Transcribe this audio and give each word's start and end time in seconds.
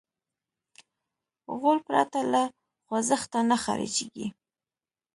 غول 1.59 1.77
پرته 1.87 2.19
له 2.33 2.43
خوځښته 2.85 3.39
نه 3.49 3.57
خارجېږي. 3.63 4.27